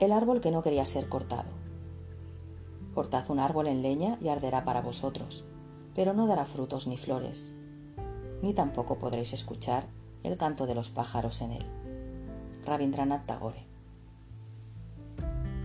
El 0.00 0.10
árbol 0.10 0.40
que 0.40 0.50
no 0.50 0.62
quería 0.62 0.84
ser 0.84 1.08
cortado. 1.08 1.50
Cortad 2.94 3.30
un 3.30 3.38
árbol 3.38 3.68
en 3.68 3.82
leña 3.82 4.18
y 4.20 4.28
arderá 4.28 4.64
para 4.64 4.80
vosotros, 4.80 5.44
pero 5.94 6.14
no 6.14 6.26
dará 6.26 6.46
frutos 6.46 6.86
ni 6.86 6.96
flores, 6.96 7.52
ni 8.42 8.54
tampoco 8.54 8.98
podréis 8.98 9.32
escuchar 9.32 9.86
el 10.24 10.36
canto 10.36 10.66
de 10.66 10.74
los 10.74 10.90
pájaros 10.90 11.40
en 11.42 11.52
él. 11.52 11.66
Rabindranath 12.66 13.26
Tagore. 13.26 13.66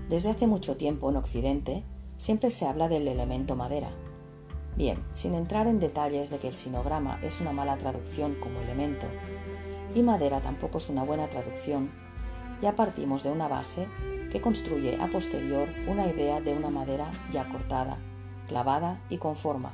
Desde 0.10 0.30
hace 0.30 0.48
mucho 0.48 0.78
tiempo 0.78 1.10
en 1.10 1.18
Occidente 1.18 1.84
siempre 2.18 2.52
se 2.52 2.68
habla 2.68 2.88
del 2.88 3.08
elemento 3.08 3.56
madera. 3.56 3.90
Bien, 4.76 5.04
sin 5.12 5.34
entrar 5.34 5.68
en 5.68 5.80
detalles 5.80 6.30
de 6.30 6.38
que 6.38 6.48
el 6.48 6.56
sinograma 6.56 7.20
es 7.24 7.42
una 7.42 7.52
mala 7.52 7.78
traducción 7.78 8.36
como 8.36 8.60
elemento 8.60 9.08
y 9.96 10.04
madera 10.04 10.42
tampoco 10.42 10.78
es 10.78 10.90
una 10.90 11.04
buena 11.04 11.30
traducción, 11.30 11.92
ya 12.62 12.76
partimos 12.76 13.24
de 13.24 13.32
una 13.32 13.48
base 13.48 13.88
que 14.30 14.42
construye 14.42 14.98
a 15.02 15.10
posterior 15.10 15.70
una 15.88 16.08
idea 16.08 16.42
de 16.42 16.54
una 16.54 16.70
madera 16.70 17.12
ya 17.32 17.48
cortada, 17.50 17.98
clavada 18.48 19.02
y 19.10 19.18
con 19.18 19.36
forma, 19.36 19.74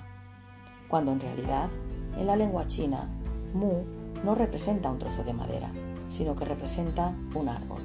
cuando 0.87 1.11
en 1.11 1.19
realidad 1.19 1.69
en 2.17 2.27
la 2.27 2.35
lengua 2.35 2.67
china 2.67 3.09
mu 3.53 3.83
no 4.23 4.35
representa 4.35 4.89
un 4.89 4.99
trozo 4.99 5.23
de 5.23 5.33
madera, 5.33 5.71
sino 6.07 6.35
que 6.35 6.45
representa 6.45 7.15
un 7.33 7.49
árbol. 7.49 7.81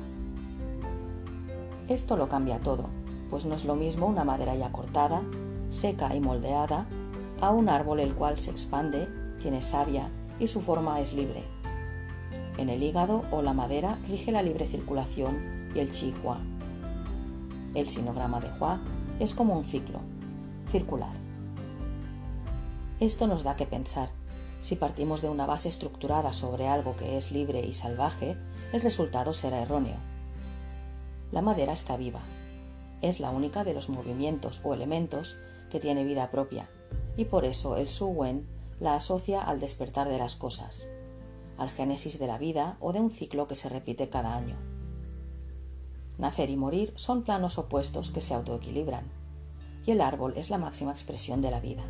Esto 1.89 2.17
lo 2.17 2.29
cambia 2.29 2.61
todo, 2.61 2.89
pues 3.31 3.47
no 3.47 3.55
es 3.55 3.65
lo 3.65 3.75
mismo 3.75 4.07
una 4.07 4.25
madera 4.25 4.55
ya 4.55 4.71
cortada, 4.71 5.23
seca 5.69 6.15
y 6.15 6.21
moldeada, 6.21 6.87
a 7.41 7.51
un 7.51 7.69
árbol 7.69 8.01
el 8.01 8.15
cual 8.15 8.39
se 8.39 8.51
expande, 8.51 9.09
tiene 9.41 9.63
savia 9.63 10.11
y 10.39 10.47
su 10.47 10.61
forma 10.61 11.01
es 11.01 11.15
libre. 11.15 11.43
En 12.59 12.69
el 12.69 12.83
hígado 12.83 13.25
o 13.31 13.43
la 13.43 13.55
madera 13.55 13.99
rige 14.09 14.33
la 14.33 14.43
libre 14.43 14.67
circulación 14.67 15.73
y 15.75 15.79
el 15.79 15.91
chi. 15.91 16.15
El 17.75 17.89
sinograma 17.89 18.41
de 18.41 18.51
Hua 18.59 18.81
es 19.21 19.33
como 19.33 19.57
un 19.57 19.65
ciclo, 19.65 20.01
circular. 20.71 21.15
Esto 22.99 23.29
nos 23.29 23.45
da 23.45 23.55
que 23.55 23.65
pensar. 23.65 24.11
Si 24.61 24.75
partimos 24.75 25.23
de 25.23 25.29
una 25.29 25.47
base 25.47 25.69
estructurada 25.69 26.33
sobre 26.33 26.67
algo 26.67 26.97
que 26.97 27.17
es 27.17 27.31
libre 27.31 27.61
y 27.61 27.73
salvaje, 27.73 28.37
el 28.73 28.81
resultado 28.81 29.33
será 29.33 29.63
erróneo. 29.63 29.97
La 31.31 31.43
madera 31.43 31.73
está 31.73 31.97
viva. 31.97 32.23
Es 33.03 33.21
la 33.21 33.31
única 33.31 33.63
de 33.63 33.73
los 33.73 33.89
movimientos 33.89 34.61
o 34.65 34.75
elementos 34.75 35.39
que 35.71 35.79
tiene 35.79 36.03
vida 36.03 36.29
propia, 36.29 36.69
y 37.17 37.27
por 37.27 37.45
eso 37.45 37.77
el 37.77 37.89
Su 37.89 38.09
Wen 38.09 38.47
la 38.81 38.95
asocia 38.95 39.41
al 39.43 39.61
despertar 39.61 40.09
de 40.09 40.19
las 40.19 40.35
cosas, 40.35 40.91
al 41.57 41.71
génesis 41.71 42.19
de 42.19 42.27
la 42.27 42.37
vida 42.37 42.77
o 42.81 42.93
de 42.93 42.99
un 42.99 43.11
ciclo 43.11 43.47
que 43.47 43.55
se 43.55 43.69
repite 43.69 44.09
cada 44.09 44.35
año. 44.35 44.57
Nacer 46.21 46.51
y 46.51 46.57
morir 46.59 46.93
son 46.97 47.23
planos 47.23 47.57
opuestos 47.57 48.11
que 48.11 48.21
se 48.21 48.35
autoequilibran, 48.35 49.11
y 49.87 49.93
el 49.93 50.03
árbol 50.03 50.35
es 50.37 50.51
la 50.51 50.59
máxima 50.59 50.93
expresión 50.93 51.41
de 51.41 51.51
la 51.51 51.61
vida. 51.61 51.83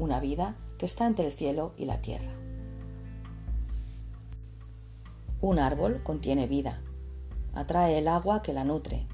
Una 0.00 0.18
vida 0.18 0.56
que 0.78 0.86
está 0.86 1.06
entre 1.06 1.26
el 1.26 1.32
cielo 1.32 1.74
y 1.76 1.84
la 1.84 2.00
tierra. 2.00 2.32
Un 5.40 5.60
árbol 5.60 6.02
contiene 6.02 6.48
vida, 6.48 6.82
atrae 7.54 7.98
el 7.98 8.08
agua 8.08 8.42
que 8.42 8.52
la 8.52 8.64
nutre, 8.64 9.06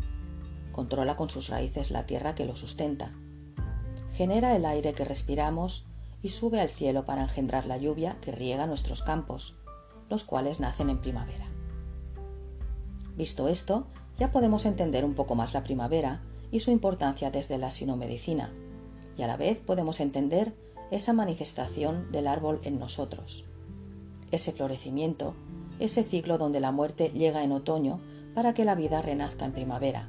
controla 0.73 1.15
con 1.15 1.29
sus 1.29 1.51
raíces 1.51 1.91
la 1.91 2.07
tierra 2.07 2.35
que 2.35 2.47
lo 2.47 2.57
sustenta, 2.57 3.13
genera 4.15 4.57
el 4.57 4.65
aire 4.65 4.95
que 4.95 5.05
respiramos 5.05 5.89
y 6.23 6.31
sube 6.31 6.63
al 6.63 6.71
cielo 6.71 7.05
para 7.05 7.23
engendrar 7.23 7.67
la 7.67 7.77
lluvia 7.77 8.19
que 8.23 8.33
riega 8.33 8.67
nuestros 8.67 9.03
campos, 9.03 9.59
los 10.09 10.25
cuales 10.25 10.59
nacen 10.59 10.89
en 10.89 11.03
primavera. 11.03 11.60
Visto 13.21 13.49
esto, 13.49 13.85
ya 14.19 14.33
podemos 14.33 14.65
entender 14.65 15.05
un 15.05 15.13
poco 15.13 15.35
más 15.35 15.53
la 15.53 15.63
primavera 15.63 16.23
y 16.51 16.61
su 16.61 16.71
importancia 16.71 17.31
desde 17.31 17.59
la 17.59 17.71
sinomedicina, 17.71 18.51
y 19.19 19.21
a 19.21 19.27
la 19.27 19.37
vez 19.37 19.59
podemos 19.59 20.01
entender 20.01 20.57
esa 20.91 21.13
manifestación 21.13 22.11
del 22.13 22.27
árbol 22.27 22.63
en 22.65 22.79
nosotros, 22.79 23.51
ese 24.31 24.53
florecimiento, 24.53 25.35
ese 25.81 26.03
ciclo 26.03 26.39
donde 26.39 26.61
la 26.61 26.73
muerte 26.73 27.11
llega 27.11 27.45
en 27.45 27.53
otoño 27.53 28.01
para 28.35 28.55
que 28.55 28.65
la 28.65 28.75
vida 28.75 29.03
renazca 29.03 29.45
en 29.45 29.53
primavera, 29.53 30.09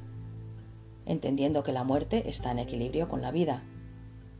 entendiendo 1.04 1.62
que 1.62 1.72
la 1.72 1.84
muerte 1.84 2.30
está 2.30 2.50
en 2.50 2.60
equilibrio 2.60 3.10
con 3.10 3.20
la 3.20 3.30
vida, 3.30 3.62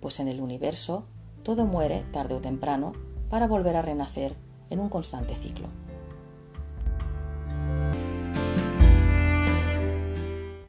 pues 0.00 0.18
en 0.18 0.28
el 0.28 0.40
universo 0.40 1.04
todo 1.42 1.66
muere 1.66 2.06
tarde 2.10 2.36
o 2.36 2.40
temprano 2.40 2.94
para 3.28 3.46
volver 3.46 3.76
a 3.76 3.82
renacer 3.82 4.34
en 4.70 4.80
un 4.80 4.88
constante 4.88 5.34
ciclo. 5.34 5.68